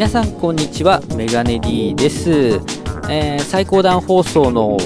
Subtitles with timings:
[0.00, 2.30] 皆さんこんにちはメガネ D です、
[3.10, 4.78] えー、最高段放送の、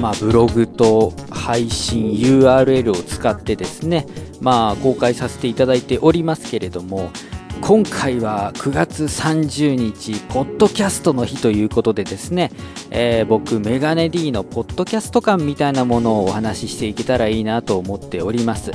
[0.00, 4.06] まあ、ブログと配信 URL を使ってですね
[4.40, 7.10] まあ公開させていただいておりますけれども
[7.60, 12.50] 今回は9月30日、ポッドキャストの日ということでですね、
[12.90, 18.70] えー、僕、メガネ D のポッドキャスト感みたいなものをお話ししていけたらいいなと思っております。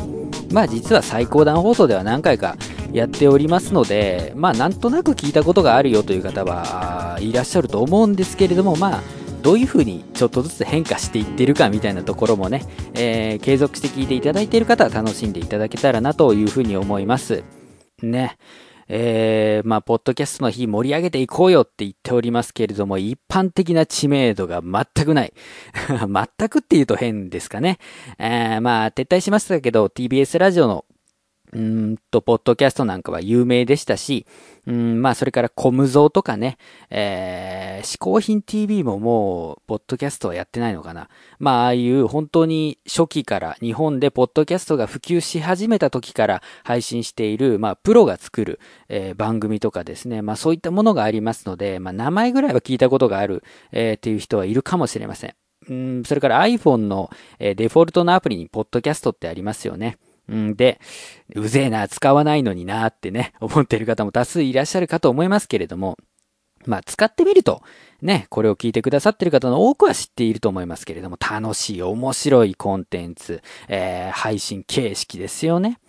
[0.51, 2.55] まあ実は最高段放送では何回か
[2.91, 9.01] やっておりますので、まあなんとなく聞いたことがあるよという方はいらっしゃると思うんですけれども、まあ
[9.41, 17.43] どういう風にちょっとずつ変化していってるかみたいなところもね、えー、継続して聞いていただいている方は楽しんでいただけたらなという風に思います。
[18.01, 18.37] ね。
[18.89, 25.33] えー、まあ、ポッドキャストの日盛り上げていこうよって言っておりますけれども、一般的な知名度が全くない。
[25.87, 27.77] 全くって言うと変ですかね。
[28.17, 30.85] えー、まあ、撤退しましたけど、TBS ラジオの
[31.51, 34.27] うんと、ポッドキャストなんかは有名でしたし、
[34.67, 36.57] うん、まあ、それからコムゾとかね、
[36.91, 41.09] えー、嗜好品 TV ももう、ポッドキャストはやってないのかな。
[41.39, 55.33] まあ、ああいう本当に初期から日本でポッドキャストが普及し始めた時から配信している、まあ、プロが作る、えー、番組とかですね、まあ、そういったものがありますので、まあ、名前ぐらいは聞いたことがある、えー、っていう人はいるかもしれません。
[55.69, 59.97] うん、それから iPhone の、えー、デフォルトのアプリにポッドキャストってありますよね。
[60.29, 60.79] んで、
[61.35, 65.97] うぜえな、使わないのになってね、思ってる方も多数いらっしゃるかと思いますけれども、
[66.65, 67.61] まあ、使ってみると、
[68.01, 75.79] ね、これを聞いてくださってる方の多くは知っていると思いますけれども、楽しい、面白いコンテンツ、えー、配信形式ですよね。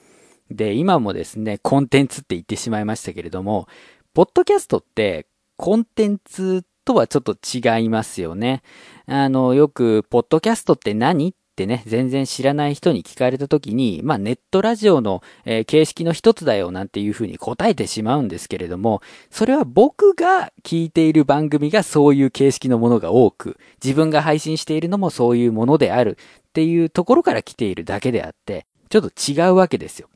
[0.51, 3.69] で、今もですね、コンテンツって言ってしまいましたけれども、
[4.15, 8.63] ポッドキャストって、コンテンツとはちょっと違いますよね。
[9.07, 26.16] あの、よく、ポッドキャストって何ってね、全然知らない人に聞かれた時に、まあネットラジオの、えー、形式の一つだよなんていうふうに答えてしまうんですけれども、それは僕が聞いている番組がそういう形式のものが多く、自分が配信しているのもそういうものである
[26.49, 30.09] っていうところから来ているだけであって、ちょっと違うわけですよ。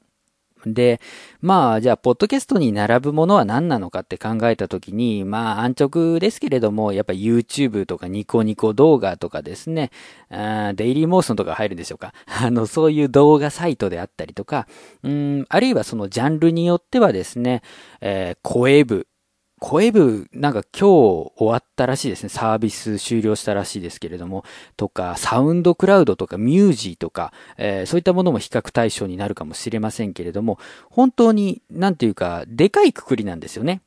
[0.67, 1.01] で、
[1.41, 9.91] まあ、じゃあ、ポッドキャストに並ぶものは何なのかって考えたときに、まあ、安直ですけれども、やっぱ YouTube とかニコニコ動画とかですね、
[10.31, 12.13] あデイリーモーションとか入るんでしょうか。
[12.27, 14.67] あの、そういう動画サイトであったりとか、
[15.03, 17.63] うん、あるいはそのジャンルによってはですね、
[18.01, 19.07] えー、声部、
[19.65, 22.29] 声部、なんか今日終わったらしいですね。
[22.29, 24.45] サービス終了したらしいですけれども、
[24.77, 30.59] とか、サウンドクラウドとか、ミュージーとか、えー、そういったものも比較対象になるかもしれませんけれども、
[30.91, 33.81] 本当に、なんていうか、でかいくくりなんですよね。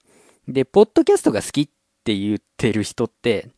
[0.47, 1.69] で、ポッドキャストが好きっ
[2.03, 3.49] て言ってる人って、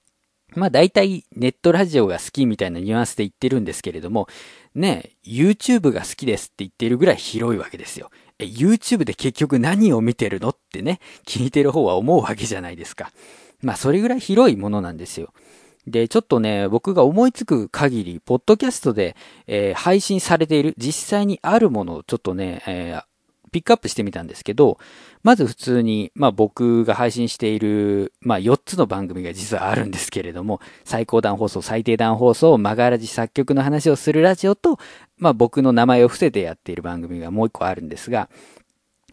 [0.55, 4.27] まあ大体ネットラジオが好きみたいなニュアンスで言ってるんですけれども、
[4.75, 8.09] ね、YouTube が好きですって言ってるぐらい広いわけですよ。
[8.39, 13.11] え、YouTube で結局何を見てるのってね、聞いてる方は思うわけじゃないですか。
[13.61, 15.33] まあ、それぐらい広いものなんですよ。
[15.85, 19.15] で、ちょっとね、僕が思いつく限り、ポッドキャストで、
[19.47, 23.03] えー、配信されている、実際にあるものをちょっとね、えー、
[23.49, 24.77] ピックアップしてみたんですけど、
[25.23, 34.79] まず普通に、まあ僕が配信している、まあ4つの番組が実はあるんですけれども、最高段放送、最低段放送、マガラジ作曲の話をするラジオと、
[35.17, 38.29] まあ僕の名前を伏せてやっている番組がもう一個あるんですが、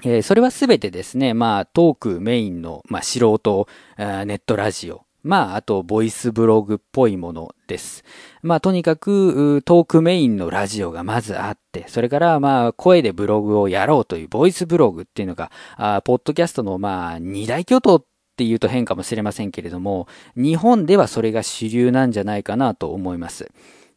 [0.05, 8.05] えー、それはすべてですね、まあトークメインの、まあ素人、ネットラジオ、まあ、あと、ボイスブログっぽいものです。
[8.43, 18.05] まあ、とにかく、トークメインのラジオがまずあって、それから、まあ、声でブログをやろうというボイスブログっていうのが、あポッドキャストの、まあ、二大巨頭っ
[18.37, 20.07] ていうと変かもしれませんけれども、
[20.37, 23.51] 日本ではそれが主流なんじゃないかなと思います。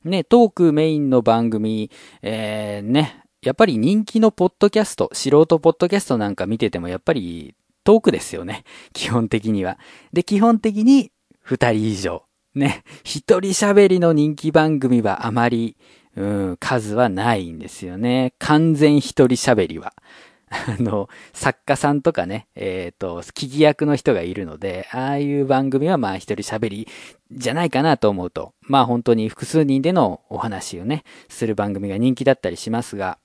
[0.04, 1.92] ね、トークメインの番組、
[2.24, 7.54] えー、ね、やっぱり人気のポッドキャスト、素人ポッドキャストなんか見ててもやっぱり
[7.84, 8.64] トークですよね。
[8.94, 9.78] 基本的には。
[10.14, 11.12] で、基本的に
[11.50, 12.22] 二人以上。
[12.54, 12.84] ね。
[13.04, 15.78] 一人喋りの人気番組はあまり、
[16.16, 18.36] うん、数はないんですよね。
[18.38, 19.94] 完全一人喋りは。
[20.50, 26.88] あの、作家さんとかね、えっ、ー、と、聞き役の人がいるので、ああいう番組はまあ一人喋り
[27.32, 33.18] じゃないかなと思うと、まあ本当に複数人でのお話をね、する番組が人気だったりしますが、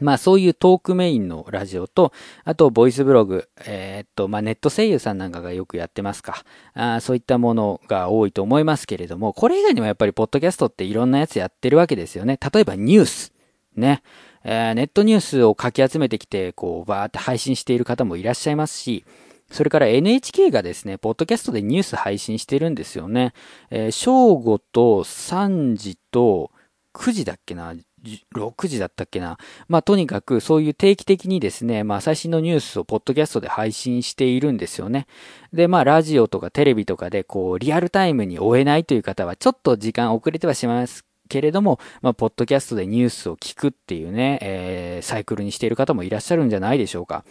[0.00, 2.12] まあそういうトークメインのラジオと、
[2.44, 6.44] あとボイスブログ、えー、っと、まあネット声優さんなんかがよくやってますか。
[6.74, 12.38] あそういったものが多いと思いますけれども、これ以外にもやっぱりポッドキャストっていろんなやつやってるわけですよね。
[12.52, 13.32] 例えばニュース。
[13.76, 14.02] ね。
[14.44, 19.04] えー、ネットニュースをかき集めてきて、こう、バーって配信している方もいらっしゃいますし、
[19.50, 23.32] それから NHK がですね、ポッドキャストでニュース配信してるんですよね。
[23.70, 26.50] えー、正午と3時と
[26.94, 27.74] 9時だっけな
[28.34, 29.38] 6時だったっけな。
[29.68, 35.06] まあ、とにかくそういう定期的にですね、まあ、最新のニュースをポッドキャストで配信しているんですよね。
[35.52, 47.24] で、まあ、ラジオとかテレビとかで、こう、リアルタイムに追えないという方は、ちょっと時間遅れてはしますけれども、まあ、ポッドキャストでニュースを聞くっていうね、えー、サイクルにしている方もいらっしゃるんじゃないでしょうか。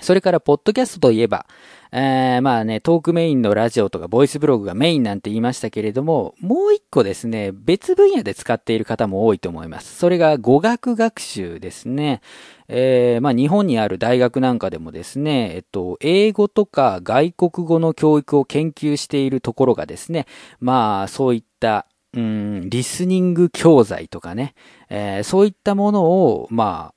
[0.00, 1.46] それから、ポッドキャストといえば、
[1.90, 9.96] えー、まあね、トークメインのラジオとかボイスブログがメインなんて言いましたけれども、もう一個ですね、別分野で使っている方も多いと思います。
[9.96, 12.20] それが語学学習ですね。
[12.68, 20.26] えー、まあ日本にある大学なんかでもですね、えっと、英語とか外国語の教育を研究しているところがですね、
[20.60, 24.54] まあそういったうん、リスニング教材とかね、
[24.88, 26.94] えー、そういったものを、まあ、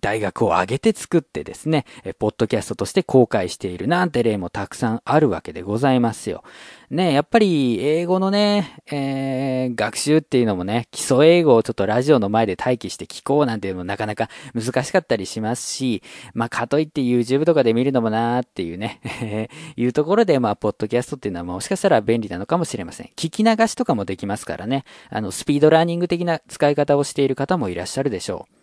[0.00, 1.84] 大学を挙げて作ってですね、
[2.18, 6.42] ポッドキャストとして公開しているなんて例もたくさんあるわけでございますよ。
[6.90, 16.02] ね、やっぱり英語のね、えー、学習っていうのもね、基礎英語をちょっとラジオの前で待機して聞こうなんていうのもなかなか難しかったりしますし、
[16.32, 19.00] まあ、かといって YouTube とかで見るのもなーっていうね、
[19.76, 23.10] いうところで、まあ、ポッドキャストっていうのはもしかしたら便利なのかもしれません。
[23.16, 28.55] 聞き流しとかもできますからね、あの、スピードラーニング的な使い方をしている方もいらっしゃるでしょう。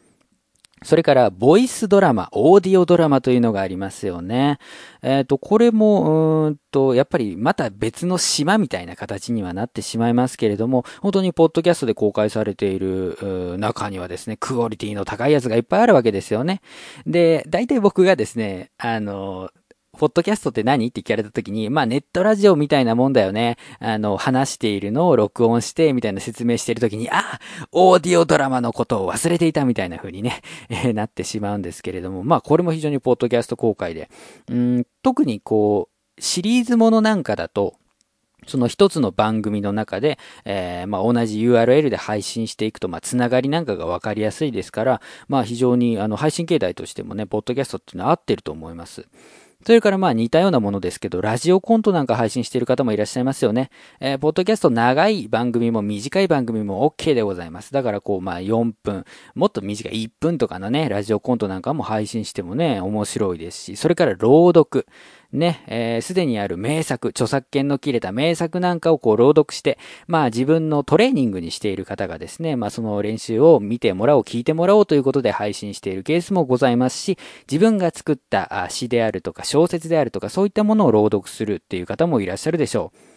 [0.84, 4.60] それから、ボイスドラマ、オーディオドラマというのがありますよね。
[5.02, 16.62] えっ、ー、と、これも、うんと、やっぱりまた別の島みたいな形にはなってしまいますけれども、本当にポッドキャストで公開されている中にはですね、クオリティの高いやつがいっぱいあるわけですよね。
[17.06, 19.50] で、大体僕がですね、あの、
[19.98, 20.88] ポッドキャストって何？
[20.88, 23.58] って聞かれた時に、まあネットラジオみたいなもんだよね。
[23.80, 27.40] あの、話しているのを録音して、みたいな説明している時に、あ
[27.72, 34.10] オーディオドラマのことを忘れていたみたいな風にね、 えー、なってしまうんですけれども、まあこれも非常にポッドキャスト公開で、
[34.50, 37.76] うん、特にこう、シリーズものなんかだと、
[38.48, 49.08] その一つの番組の中で、えー、まあ、同じ URL で配信していくと、まあ、つながりなんかがわかりやすいですから、まあ、非常に、あの、配信形態としてもね、ポッドキャストっていうのは合ってると思います。
[49.66, 53.70] それからまあ似たようなものですけど、ラジオコントなんか配信している方もいらっしゃいますよね。
[54.00, 57.72] えー、ポッドキャスト長い番組も短い番組も OK でございます。
[57.72, 59.06] だからこうまあ4分、
[59.36, 64.86] もっと短い1分とかのね、ラジオコントなんかも配信してもね、面白いですし、それから朗読。
[65.34, 69.78] ね、えー、すでにある名作、著作権の切れた名作なんかをこう朗読して、
[70.08, 77.18] まあ自分のトレーニングにしている方がですね、まあその練習を見てもらおう、聞いてもらおうということで配信しているケースもございますし、
[77.52, 83.13] 自分が作った詩であるとか小説であるとかそういったものを朗読するっていう方もいらっしゃるでしょう。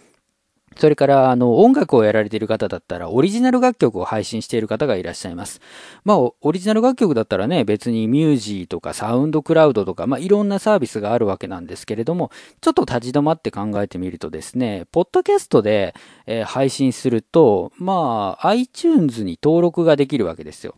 [0.76, 5.60] それから、あの、音楽をやられている方だったら、オリジナル楽曲を配信している方がいらっしゃいます。
[6.04, 12.30] まあ、オリジナル楽曲だったらね、別にミュージーとかサウンドクラウドとか、まあ、いろんなサービスがあるわけなんですけれども、
[12.60, 15.94] ちょっと立ち止まって考えてみるとですね、ポッドキャストで、
[16.26, 20.74] えー、配信すると、まあ、iTunes に登録ができるわけですよ。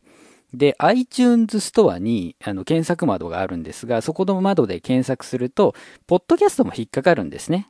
[0.55, 5.75] で、iTunes ストアにあの検索窓があるんですが、そこの窓で検索すると、
[6.07, 7.69] ポッドキャストも引っかかるんですね。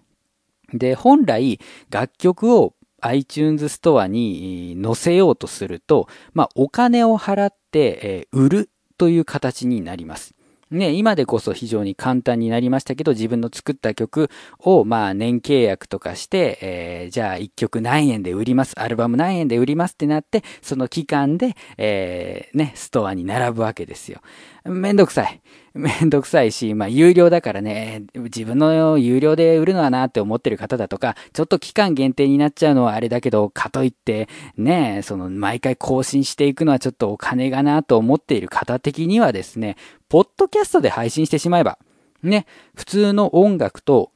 [0.72, 1.58] で、本来、
[1.90, 10.34] 楽曲を iTunes ストアに載せようとすると、まあ、お金を払って、え、売るという形になります。
[10.70, 14.28] ね、今でこそ非常に簡単になりましたけど、自分の作った曲
[14.58, 24.20] を、まあ、年契約とかして、えー、じゃあ一曲何円で売ります、アルバム何円で売りますってなって、その期間で、えー、ね、ストアに並ぶわけですよ。
[24.68, 25.40] めんどくさい。
[25.74, 39.76] めんどくさいし、まあ、有料だからね、自分の有料で売るのはなって思ってる方だとか、ちょっと期間限定になっちゃうのはあれだけど、かといって、ね、その、毎回更新していくのはちょっとお金がなと思っている方的にはですね、
[40.08, 41.78] ポッドキャストで配信してしまえば、
[42.22, 44.10] ね、普通の音楽と、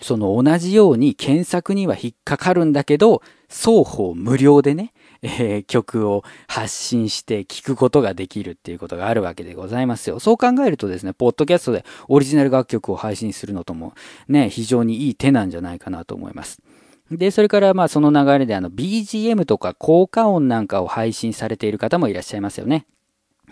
[0.00, 10.20] その同じように検索には引っかかるんだけど、双方無料でね、えー、曲を発信して聞くことができるっていうことがあるわけでございますよ。
[10.20, 13.94] そう考えるとですね、ポッドキャストでオリジナル楽曲を配信するのとも
[14.28, 16.60] ね、非常にいい手なんじゃないかなと思います。
[17.10, 22.86] で、それからまあその流れであの BGM とか効果音なんかを配信されている方もいらっしゃいますよね。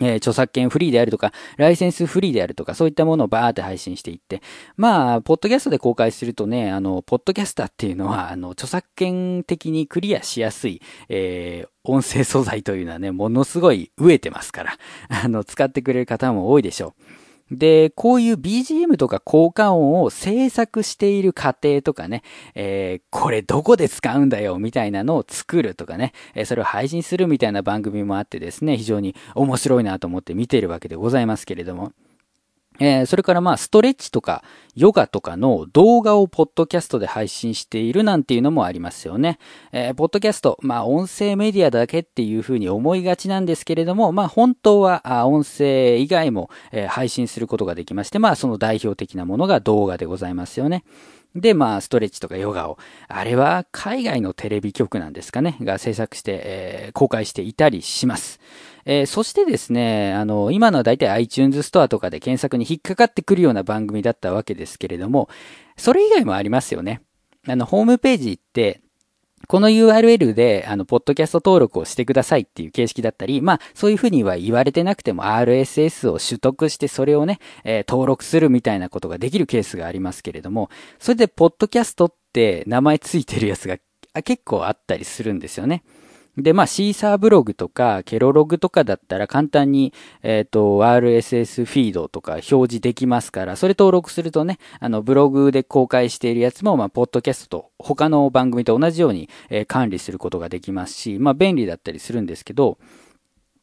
[0.01, 4.43] えー、著作権フリーであるとか、ライセンスフリーであるとか、そういったものをバーって配信していって、
[4.77, 17.26] まあ、ポッドキャストで公開するとね、あの、ポッドキャスターっていうのは、あの、著作権的にクリアしやすい、えー、音声素材というのはね、ものすごい飢えてますから、あの、使ってくれる方も多いでしょう。
[17.51, 22.23] で、こういう BGM とか効果音を制作している過程とかね、
[22.55, 31.93] えー、これどこで使うんだよみたいなのを作るとかね、え、それを配信するみたいな番組もあってですね、非常に面白いなと思って見ているわけでございますけれども。
[32.79, 39.39] えー、それからまあ、ストレッチとか、ヨガとかの動画をポッドキャストで配信しているなんていうのもありますよね。
[39.73, 50.85] えー、ポッドキャスト、まあ、音声メディアだけっていうふうに思いがちなんですけれども、まあ、本当は、あ音声以外も、えー、配信することができまして、まあ、その代表的なものが動画でございますよね。
[51.37, 52.79] で、まあ、ストレッチとかヨガを、
[53.09, 58.41] あれは海外のテレビ局なんですかね、が制作して、えー、公開していたりします。
[58.87, 65.29] えー、そしてですね、あの、今のは大体 iTunes ストアとかで検索に引っかかってくるような番組だったわけですけれども、
[65.77, 67.03] それ以外もありますよね。
[67.49, 68.81] あの、ホームページって、
[69.49, 83.79] この URL で、あの、ポッドキャスト登録をしてくださいっていう形式だったり、まあ、そういうふうには言われてなくても RSS を取得してそれをね、えー、登録するみたいなことができるケースがありますけれども、それで、ポッドキャストって名前ついてるやつが
[84.23, 85.83] 結構あったりするんですよね。
[86.37, 102.79] で、まあ、シーサーブログとか、ケロログとかだったら簡単に、えっ、ー、と、RSS フィードとか表示できますから、それ登録するとね、あの、ブログで公開しているやつも、まあ、ポッドキャストと他の番組と同じように、えー、管理することができますし、まあ、便利だったりするんですけど、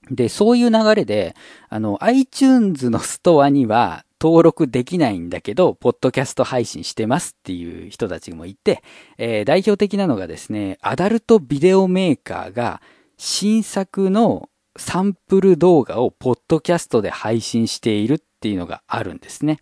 [0.10, 1.36] で、そういう流れで、
[1.70, 8.82] あの、iTunes のストアには、登録できないんだけど、ポッドキャスト配信してますっていう人たちもいて、
[9.18, 12.82] えー、代表的なのがですね、アダルトビデオメーカーが
[13.18, 19.60] 新作のサンプル動画をポッドキャストで配信しているっていうのがあるんですね。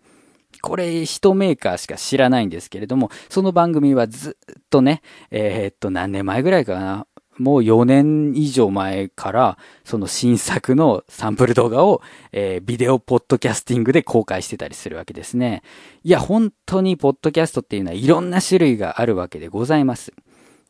[0.60, 5.02] これ、一メーカーしか知らないんですけれども、その番組はずっとね、
[5.32, 7.06] えー、っと、何年前ぐらいかな、
[7.42, 12.00] もう4年以上前から、その新作のサンプル動画を、
[12.32, 15.62] えー、ビデオポッドキャスティングで公開してたりするわけですね。
[16.04, 20.12] いや、本当にポッドキャストっていうのはいろんな種類があるわけでございます。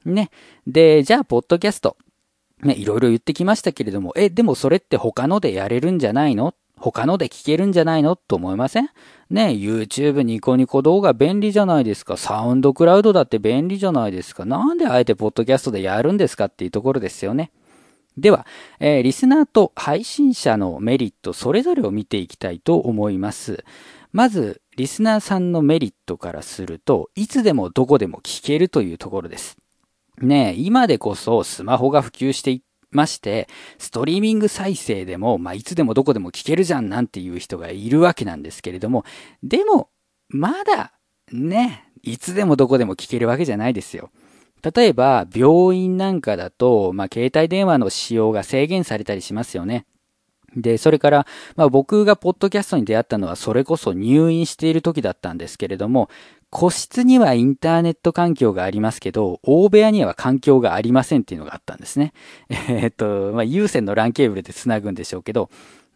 [0.04, 0.30] ね。
[0.66, 1.96] で、じゃあ、ポッドキャスト。
[2.62, 6.54] ね、いろいろ言ってきましたけれども、え、でもそれって他のでやれるんじゃないの？
[6.82, 8.16] 他ので聞けるんじゃないの？
[8.16, 8.88] と思いません？
[9.30, 12.16] ね YouTube ニコニコ動画便利じゃないですか。
[12.16, 14.44] サウンドクラウドだって便利じゃないですか。
[14.44, 17.52] なんであえてポッドキャストでやるんですかっていうところですよね。
[18.18, 18.46] では、
[18.80, 23.64] えー、リスナーと配信者のメリットそれぞれを見ていきたいと思います。
[24.12, 29.56] まず、リスナーさんのメリットからすると、いつでもどこでも聞けるというところです。
[30.18, 32.60] ね今でこそスマホが普及していっ
[32.92, 39.04] まして、ストリーミング再生でも、まあ、いつでもどこでも聞けるじゃんなんていう人がいるわけなんですけれども、
[39.42, 39.88] でも、
[40.28, 40.92] まだ、
[41.32, 44.10] ね、いつでもどこでも聞けるわけじゃないですよ。
[44.74, 49.86] 例えば、病院なんかだと、まあ、携帯電話の使用が制限されたりしますよね。
[50.56, 56.08] で、それから、まあ僕がポッドキャストに出会ったのはそれこそ入院している時だったんですけれども、
[56.52, 62.12] 個室にはインターネット環境がありますけど、大部屋には環境がありませんっていうのがあったんですね。
[62.68, 65.48] えっと、まあ、有線の LAN ケーブルで繋ぐんでしょうけど、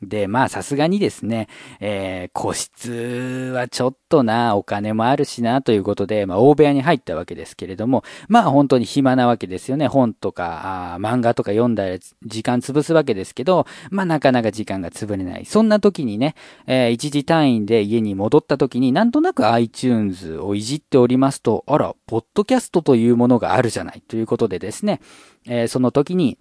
[0.02, 1.48] で、まあさすがにですね、
[1.80, 9.88] えー、個室はちょっとな、お金もあるしな、ということで、まあ大部屋に入ったわけですけれども、まあ本当に暇なわけですよね。
[9.88, 15.46] 本とか、漫画とか読んだら時間潰すわけですけど、まあなかなか時間が潰れない。
[15.46, 16.34] そんな時にね、
[16.66, 25.00] えー、一時単位で家に戻った時になんとなく iTunes をいじっておりますと、あら、ポッドキャストというものがあるじゃない、ということでですね、
[25.46, 26.38] えー、その時に、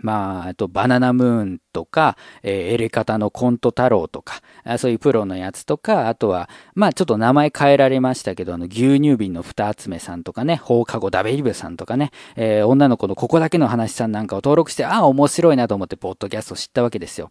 [0.00, 4.42] まあ、あと、バナナムーンとか、えー、エレカタのコント太郎とか、
[4.78, 17.30] そういうプロのやつとか、あとは、まあ、ちょっと名前変えられましたけど、あの、牛乳瓶の二集めさんとかね、放課後ダベリブさんとかね、えー、女の子のここだけの話さんなんかを登録して、ああ、面白いなと思って、ポッドキャストを知ったわけですよ。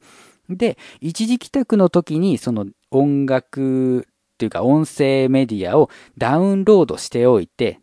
[0.50, 7.80] で、一時帰宅の時に、その音楽っていうか音声メディアをダウンロードしておいて、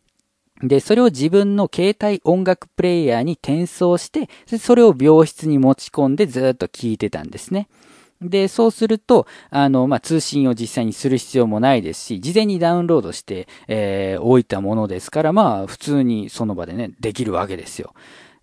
[0.63, 4.29] で、それを自分の携帯音楽プレイヤーに転送して、
[4.59, 7.69] それを病室に持ち込んでずっと聞いてたんですね。
[8.23, 17.95] で、そうすると、あの、まあ、通信を実際にする必要もないですし、事前にダウンロードして、えー、置いたものですから、まあ、普通にその場でね、できるわけですよ。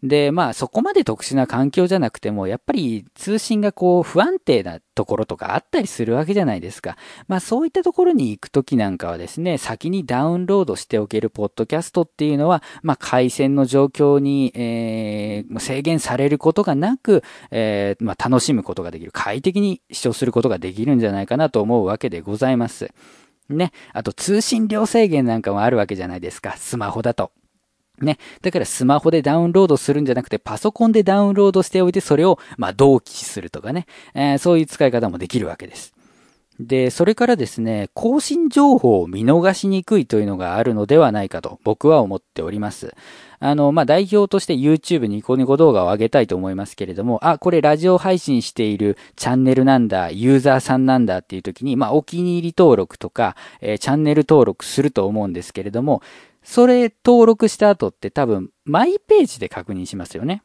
[0.03, 6.97] で、まあそこまで特殊な環境じゃなくても、やっぱり通信がこう不安定なところとかあったりするわけじゃないですか。
[7.27, 19.11] まあそういったところに行くときなんかはですね、先にダウンロードしておけるポッドキャストっていうのは、まあ回線の状況に、えー、制限されることがなく、えー、まあ楽しむことができる。
[19.11, 22.89] 快適に視聴することができるんじゃないかなと思うわけでございます。
[23.49, 23.71] ね。
[23.93, 26.55] あと通信量制限なんかもあるわけじゃないですか。
[26.55, 27.31] スマホだと。
[28.05, 28.17] ね。
[28.41, 33.85] だからスマホでダウンロードするんじゃなくて、パソコンでダウンロードしておいて、それを、まあ、同期するとかね。
[34.13, 35.93] えー、そういう使い方もできるわけです。
[36.59, 42.93] で、それからですね、更新情報を見逃しにくいというのがあるのではないかと僕は思っております。
[43.39, 56.01] あの、まあ、代表として YouTube ニコニコ動画を上げたいと思いますけれども、あ、これラジオ配信しているチャンネルなんだ、ユーザーさんなんだっていう時に、まあ、お気に入り登録とか、えー、チャンネル登録すると思うんですけれども、
[56.49, 60.41] それ登録した後って多分、マイページで確認しますよね。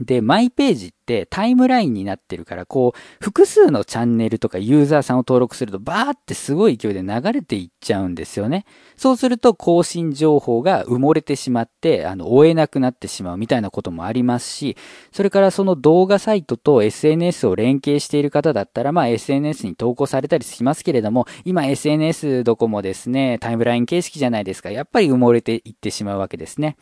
[0.00, 8.64] で、マイページってタイムラインになってるから、こう、複数のチャンネルとかユーザーさんを登録すると、バーってすごい勢いで流れていっちゃうんですよね。
[8.96, 14.76] そうすると、更新情報が埋もれてしまって、あの、追えなくなってしまうみたいなこともありますし、
[15.12, 24.70] それからその動画サイトと SNS を連携している方だったら、まあ SNS に投稿されたりしますけれども、今 SNS どこもですね、タイムライン形式じゃないですか。
[24.70, 26.76] やっぱり埋もれていってしまうわけですね。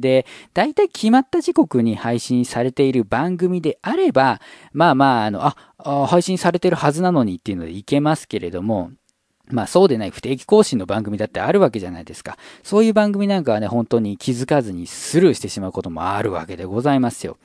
[0.00, 4.40] で、大体決まった時刻に配信されている番組であれば、
[4.72, 8.90] まあまあ、あの、あ、配信されてるはずなのにっていうのでいけますけれども、
[9.48, 12.36] まあそうでない不定期更新の番組だってあるわけじゃないですか。
[12.62, 17.36] そういう番組なんかはね、本当に気づかずにスルーしてしまうこともあるわけでございますよ。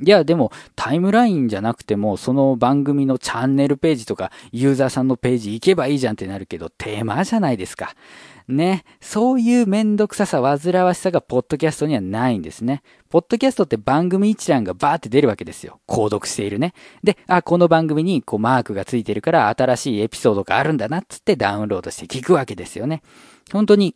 [0.00, 7.94] いや、でも、タイムラインじゃなくても、その番組のチャンネルページとか、ユーザーさんのページ行けばいいじゃんってなるけど、テーマじゃないですか。
[8.48, 8.84] ね。
[9.00, 12.82] そういうめんどくささ、煩わしさがポッドキャストにはないんですね。
[13.08, 15.80] ポッドキャストって番組一覧がバーって出るわけですよ。
[15.86, 16.74] 購読しているね。
[17.02, 23.02] で、あ、この番組にこうマークがついてるから新しいエピソードがあるんだなっつってダウンロードして聞くわけですよね。
[23.52, 23.94] 本当に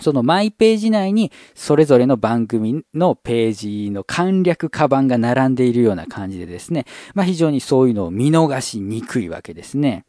[0.00, 3.52] そのマイページ内にそれぞれの番組のペー
[3.86, 10.04] ジの簡略カバンが並んでいるような感じでですね、まあ非常にそういうのを見逃しにくいわけですね。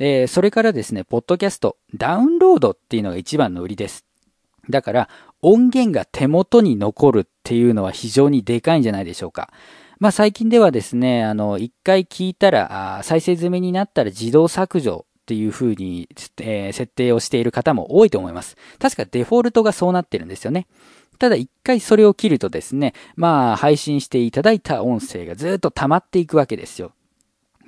[0.00, 4.06] で、それからですね、ポッドキャスト、ダウンロードっていうのが一番の売りです。
[4.70, 5.08] だから、
[5.42, 9.52] 音源が手元に残るっていうのは非常にでかいんじゃないでしょうか。
[9.98, 18.56] まあ最近ではですね、あの、一回聞いたら、再生済みになったら自動削除っていう風に、えー、設定をしている方も多いと思います。
[18.78, 20.66] 確かデフォルトがそうなってるんですよね。
[21.18, 26.92] ただ一回それを切るとですね、まあ配信していただいた音声がずっと溜まっていくわけですよ。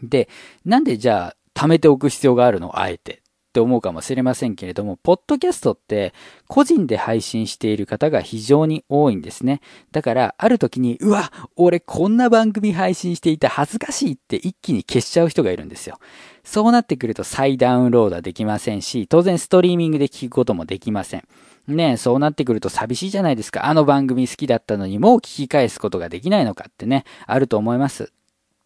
[0.03, 0.31] で、
[0.65, 3.23] なんでじゃあ貯めておく必要があるのあえて。
[3.49, 6.15] って思うかもしれませんけれども、ポッドキャストって
[6.49, 9.61] 個人で配信している方が非常に多いんですね。
[9.91, 15.99] だから、ある時に、うわ、俺こんな番組配信していた恥ずかしいって一気に消しちゃう人がいるんですよ。
[16.45, 21.29] そうなってくると再ダウンロードはできませんし、当然ストリーミングで聞くこともできません。
[21.69, 23.67] ねそうなってくると寂しいじゃないですか。
[23.67, 28.15] あの番組好きだったのにもう聞き返すことができないのかってね、あると思います。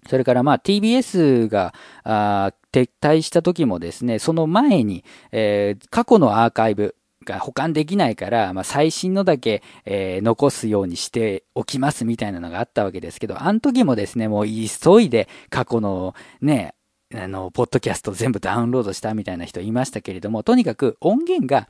[0.08, 6.94] それからまあ TBS があ撤退した時もですね、その前に、えー、過去のアーカイブ、
[7.26, 16.74] が保管できないから、まあ、最新のだけ、えー、残すようにしておきますみたいなのがあったわけですけど、あの時もですね、もう急いで過去のね、
[17.14, 21.68] あの、ポッドキャスト全部ダウンロードしたみたいな人いましたけれども、とにかく音源が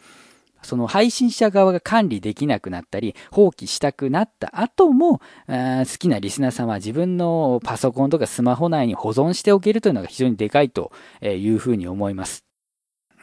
[0.63, 10.93] その配信者側が管理できなくなったり、放棄したくなった後も、好きなリスナーさんは自分のパソコンとかスマホ内に保存しておけるというのが非常にでかいと
[11.23, 12.45] いうふうに思います。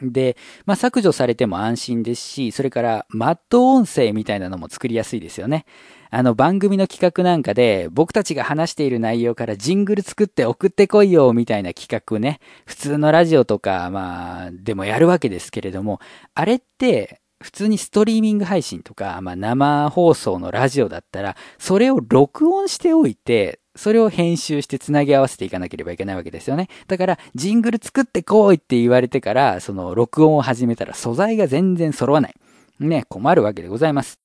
[0.02, 5.66] で、まあ、削除されても安心ですし、それからマット音声みたいなのも作りやすいですよね。
[6.10, 16.00] あの番組の企画なんかで僕たちが話している内容からジングル作って送ってこいよみたいな企画ね、普通のラジオとか、まあ、でもやるわけですけれども、
[16.34, 26.68] あれって普通にストリーミング配信とか、まあ、生放送のラジオだったら、それを録音しておいて、それを編集して繋ぎ合わせていかなければいけないわけですよね。
[26.88, 32.34] だから、ジングル作ってこいって言われてから、その録音を始めたら素材が全然揃わない。
[32.80, 34.18] ね、困るわけでございます。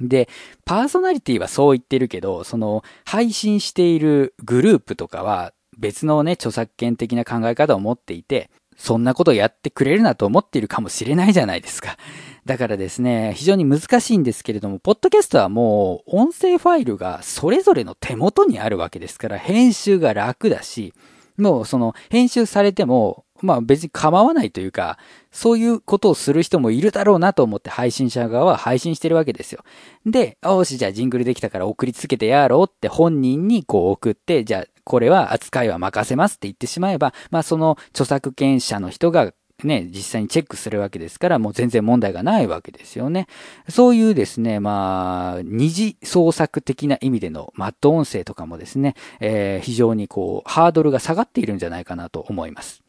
[0.00, 0.30] で、
[0.64, 11.96] パーソナリティはそう言ってるけど、その配信しているグループとかは別のね、著作権的な考え方を持っていて、そんなことやってくれるなと思っているかもしれないじゃないですか。
[12.44, 20.92] だからですね、非常に難しいんですけれども、ポッドキャストはもう音声ファイルがそれぞれの手元にあるわけですから、編集が楽だし、
[21.38, 24.98] もうその編集されても、まあ別に構わないというか、
[25.32, 29.64] そういうことをする人もいるだろうなと思って配信者側は配信してるわけですよ。
[30.06, 43.28] で、よし、じゃあジングルできたから送りつけてやろうって本人にこう送って、じゃあこれは扱いは任せますって言ってしまえば、まあその著作権者の人がね、実際にチェックするわけですから、もう全然問題がないわけですよね。
[43.68, 52.83] そういうですね、まあ、二次創作的な意味でのマット音声とかもですね、えー、非常にこう、ハードルが下がっているんじゃないかなと思います。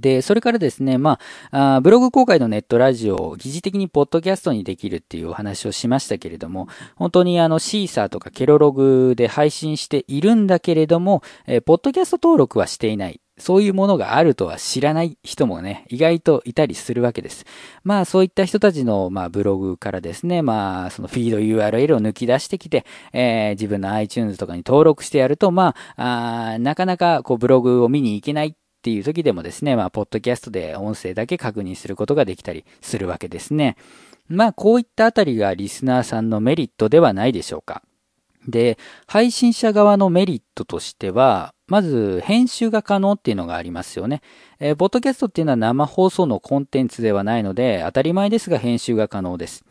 [0.00, 1.18] で、それからですね、ま
[1.50, 13.20] あ、あブログ公開のネットラジオを疑似的にポッドキャストにできるっていうお話をしましたけれども、本当にあのシーサーとかケロログで配信しているんだけれども、えー、ポッドキャスト登録はしていない。
[13.38, 17.46] そういうものがあるとは知らない人もね、意外といたりするわけです。
[17.84, 28.56] まあそういった人たちの、まあブログからですね、まあそのフィード URL を抜き出してきて、えー、自分の iTunes とかに登録してやると、まあ、あなかなかこうブログを見に行けない
[28.88, 33.76] っていう時でもですね、まあ、ポッドキャストで音声だけ確認することができたりするわけですね。
[34.28, 37.82] まあ、こういったあたりがリスナーさんのメリットではないでしょうか。
[38.46, 44.22] で、配信者側のメリットとしては、まず、編集が可能っていうのがありますよね。
[44.58, 49.64] えー、ポッドキャストっていうのは生放送のコンテンツではないので、当たり前ですが編集が可能です。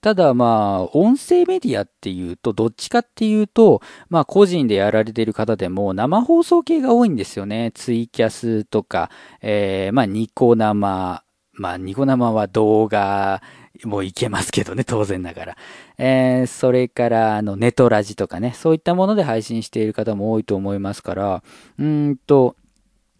[0.00, 7.72] ただまあ、音声メディアっていうと、どっちかっていうと、まあ個人でやられている方でも生放送系が多いんですよね。
[7.74, 9.10] ツイキャスとか、
[9.42, 13.42] えー、まあニコ生、まあニコ生は動画
[13.84, 15.56] もいけますけどね、当然ながら。
[15.98, 21.42] えー、それから、あの、ネトラジとかね、そういったもので配信している方も多いと思いますから、
[21.78, 22.56] うんと、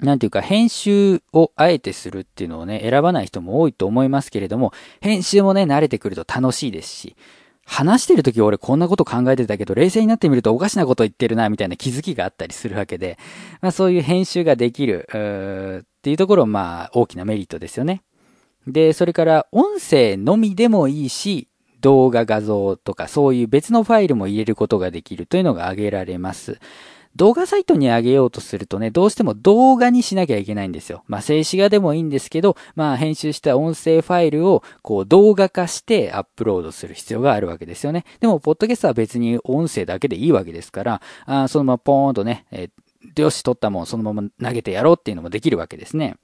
[0.00, 7.16] なんていうか、編集をあえてするっていうのをね、選ばない人も多いと思いますけれども、編集もね、慣れてくると楽しいですし、
[7.64, 13.18] 話してる時俺こんなこと考えてたけど、冷静になってみるとおかしなこと言ってるな、みたいな気づきがあったりするわけで、
[13.60, 18.02] まあそういう編集ができる、っていうところ、まあ大きなメリットですよね。
[18.66, 21.48] で、それから音声のみでもいいし、
[21.80, 26.58] 動画画像とかそういう別のファイルも入れることができるというのが挙げられます。
[27.18, 31.02] 動画サイトに上げようとするとね、どうしても動画にしなきゃいけないんですよ。
[31.08, 38.04] まあ、静止画でもいいんですけど、まあ、編集した音声ファイルを、こう、動画化してアップロードする必要があるわけですよね。
[38.20, 46.16] でも、ポッドキャストは別に音声だけでいいわけですから、あそのままポーンとね、えー、よし、取ったもんそのまま投げてやろうっていうのもできるわけですね。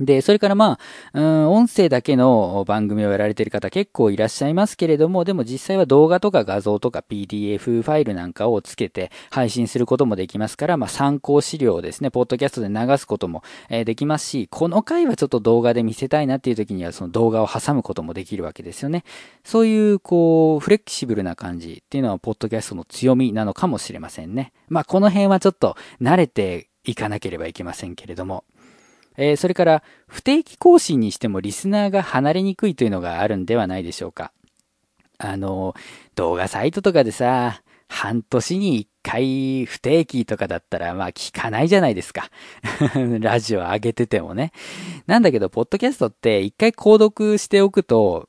[0.00, 0.78] で、それからま
[1.12, 19.04] あ、うん、音声だけの番組をやられている方結構いらっしゃいますけれども、でも実際は動画とか画像とか PDF ファイルなんかをつけて配信することもできますから、まあ参考資料をですね、ポッドキャストで流すことも、えー、できますし、この回はちょっと動画で見せたいなっていう時にはその動画を挟むこともできるわけですよね。
[19.44, 24.52] そういう、こう、フレキシブルな感じっていうのは、ポッドキャストの強みなのかもしれませんね。
[24.68, 28.44] まあこの辺はちょっと慣れていかなければいけませんけれども。
[29.16, 34.32] えー、それから、不定期更新にしてもリスナーが離れにくいというのがあるんではないでしょうか。
[35.18, 35.74] あの、
[36.14, 42.30] 動画サイトとかでさ、半年に一回不定期とかだったら、まあ聞かないじゃないですか。
[43.20, 44.52] ラジオ上げててもね。
[45.06, 48.26] なんだけど、ポッドキャストって一回購読しておくと、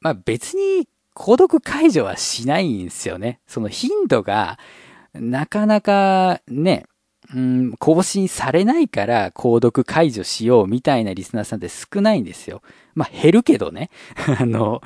[0.00, 3.40] まあ別に購読解除はしないんですよね。
[3.46, 4.58] その頻度が、
[5.14, 6.84] なかなかね、
[7.34, 12.62] うん、更新されないから購読解除しようみたいなリスナーさんって少ないんですよ。
[12.94, 13.90] まあ、減るけどね。
[14.40, 14.80] あの、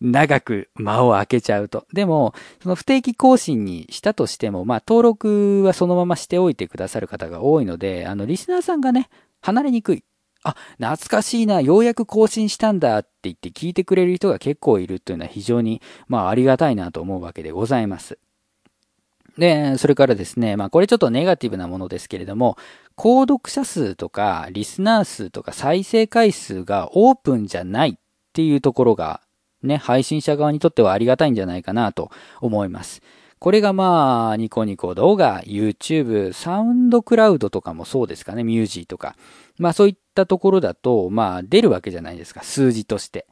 [0.00, 1.86] 長く間を空けちゃうと。
[1.92, 9.08] でも、その不定期更新にしたとしても、まあ、登録はそのまましておいてくださる方が多いので、あの、リスナーさんがね、
[9.40, 10.04] 離れにくい。
[10.44, 18.18] あ、懐かしいな、ようやく更新したんだって言って聞いてくれる人が結構いるというのは非常に、まあ、ありがたいなと思うわけでございます。
[19.38, 22.58] で、それからですね、まあこれちょっとネガティブなものですけれども、
[22.96, 27.94] 購読者数とかリスナー数とか再生回数がオープンじゃないっ
[28.32, 29.20] ていうところが
[29.62, 33.00] ね、配信者側にとってはありがたいんじゃないかなと思います。
[33.38, 39.16] これがまあ、ニコニコ動画、YouTube、サウンドクラウドとかもそうですかね、ミュージーとか。
[39.58, 43.26] まあそういったところだと、まあ出るわけじゃないですか、数字として。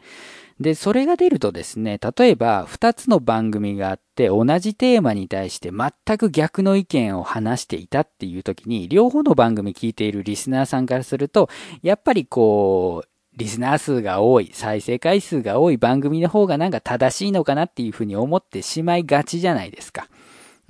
[0.61, 11.51] で、それが出るとですね、例えば2つの番組があって同じテーマに対して全く逆の意見を話していたっていう時に、両方の番組聞いているリスナーさんからすると、
[11.83, 20.09] やっぱりこう、リスナー数が多い、再生回数が多い番組の方がなんか正しいのかなっていうふうに思ってしまいがちじゃないですか。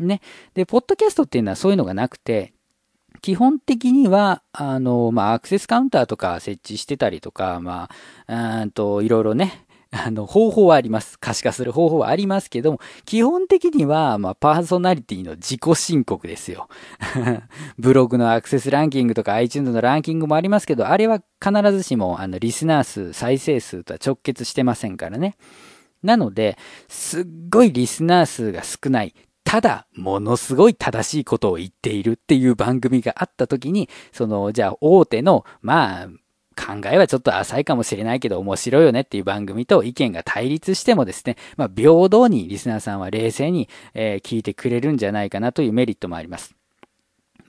[0.01, 0.21] ね。
[0.55, 2.53] で、ポッドキャストっていうのはそういうのがなくて、
[3.23, 7.89] 基本的には、あの、まあ、アクセスカウンターとか設置してたりとか、ま
[8.27, 11.19] あ、うんと、いろいろね、あの、方法はあります。
[11.19, 16.69] 可視化する方法はありますけども、基本的には、まあ、パーソナリティの自己申告ですよ。
[17.79, 25.37] ブログのアクセスランキングとか iTunes のランキングもありますけど、あれは必ずしも、あの、リスナー数、再生数とは直結してませんからね。
[26.03, 29.15] なので、すっごいリスナー数が少ない。
[29.45, 36.09] ただ、ものすごい正しいことを言っているっていう番組があった時に、その、じゃあ大手の、まあ、
[36.57, 46.57] 考えはちょっと浅いかもしれないけど面白いよねっていう番組と意見が対立してもですね、まあ、平等にリスナーさんは冷静に、えー、聞いてくれるんじゃないかなというメリットもあります。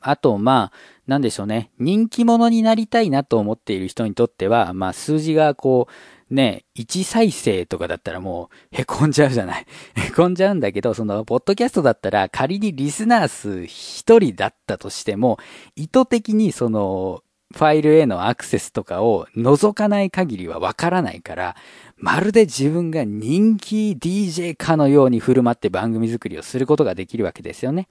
[0.02, 1.72] あと、まあ、なんでしょうね。
[1.80, 9.66] 人気者になりたいなと思っている人にとっては、まあ、数字がこう、ね、1再生とかだったらもう、へこんじゃうじゃない。
[9.96, 15.40] へこんじゃうんだけど、その、ポッドキャストだったら、仮にリスナー数1人だったとしても、
[15.76, 21.56] 意図的にその、ファイルへのアクセスとかを覗かない限りはわからないから、
[21.96, 27.88] まるで自分が人気 DJ かのように振る舞って番組作りをすることができるわけですよね。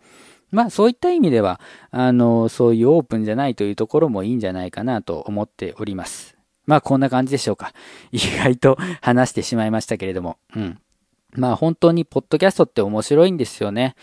[0.51, 6.37] まあそういった意味では、あの、そういうオープンじゃないというところもいいんじゃないかなと思っております。
[6.67, 7.73] まあこんな感じでしょうか。
[8.13, 10.37] 意外と話してしまいましたけれども。
[10.55, 10.79] うん。
[11.33, 13.95] まあ本当にポッドキャストって面白いんですよね。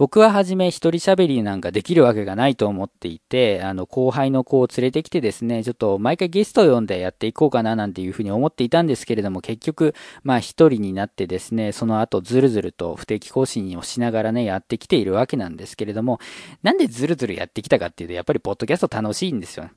[0.00, 16.18] 僕ははじめ一人喋りなんかできるわけがないと思っていて、あの後輩の子を連れてきてですね、ちょっと毎回ゲストを呼んでやっていこうかななんていうふうに思っていたんですけれども、結局、まあ一人になってですね、その後ずるずると不定期更新をしながらね、やってきているわけなんですけれども、
[16.62, 19.68] なんでずるずるやってきたかっていうと、やっぱりポッドキャスト楽しいんですよ。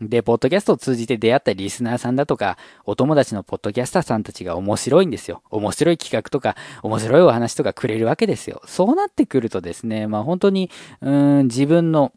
[0.00, 5.42] で、ポッドキャストを通じて出会ったリスナーさんだとか、お友達のポッドキャスターさんたちが面白いんですよ。
[5.50, 8.62] 面白い企画とか、面白いお話とかくれるわけですよ。
[8.66, 12.12] そうなってくるとですね、まあ本当に、うん、自分の、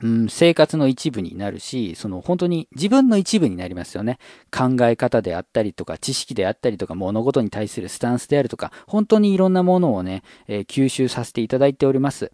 [0.00, 4.18] うん、生活の一部になるし、その本当に自分の一部になりますよね。
[4.56, 12.30] 考え方であったりとか、知識であったりとか、物事に対するスタンスであるとか、本当にいろんなものをね、えー、吸収させていただいております。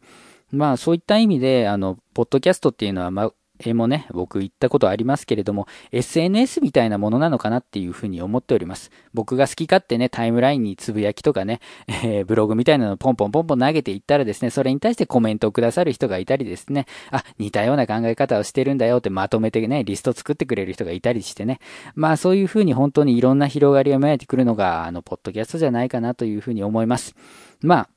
[0.51, 3.33] まあそういった意味で、あの、ポッドキャストっていうのは、まあ、
[3.73, 8.91] もね、僕言ったことありますけれども、SNS みたいなものなのかなっていうふうに思っております。
[9.13, 21.61] 僕が好き勝手ね、タイムラインにつぶやきとかね、えー、ブログみたいなのポンポンポンポン投げていったらですね、それに対してコメントをくださる人がいたりですね、あ、似たような考え方をしてるんだよってまとめてね、リスト作ってくれる人がいたりしてね、
[21.95, 27.15] まあそういうふうに本当にいろんな広がりを見えてくるのが、あの、ポッドキャストじゃないかなというふうに思います。
[27.63, 27.89] まあ、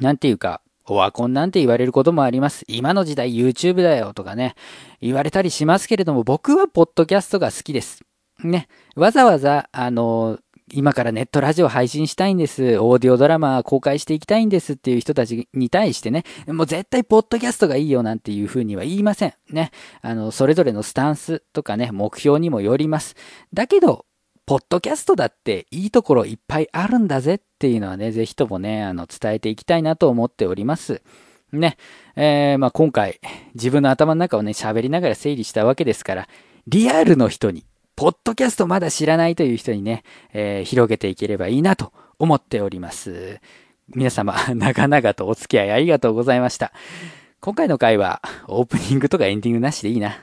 [0.00, 2.64] なんていうか、オワコンなんて言われることもあります。
[2.68, 4.54] 今の時代 YouTube だよとかね、
[5.00, 8.02] 言われたりしますけれども、僕はポッドキャストが好きです。
[8.42, 8.68] ね。
[8.96, 10.38] わざわざ、あの、
[10.72, 12.78] 今からネットラジオ配信したいんです。
[12.78, 19.34] オーディオドラマ公開していきたいんですっていう人たちに対してね、もう絶対ポッドキャストがいいよなんていうふうには言いません。
[19.50, 19.70] ね。
[20.02, 23.16] あの、それぞれのスタンスとかね、目標にもよります。
[23.54, 24.04] だけど、
[24.48, 31.02] ポッドキャストだっていいところいっぱいあるんだぜっていうのはね、ぜひともね、あの、伝えていきたいなと思っております。
[31.52, 31.76] ね。
[32.16, 33.20] えー、まあ今回、
[33.54, 36.28] 自分の頭の中をね、喋りながら整理したわけですから、
[36.66, 43.40] リアルの人に、ポッドキャストまだ知らないという人にね、えー、広げていければいいなと思っております。
[43.94, 46.72] 皆様、 長々とお付き合いありがとうございました。
[47.40, 50.16] 今回の回は、オープニングとかエンディングなしでいいな。